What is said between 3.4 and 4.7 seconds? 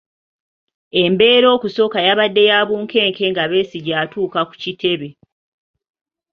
Besigye atuuka ku